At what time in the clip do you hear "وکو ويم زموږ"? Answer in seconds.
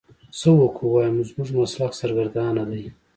0.59-1.49